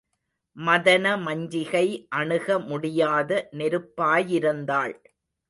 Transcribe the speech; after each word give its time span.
மதனமஞ்சிகை 0.57 1.83
அணுக 2.09 2.59
முடியாத 2.59 3.29
நெருப்பாயிருந்தாள். 3.51 4.95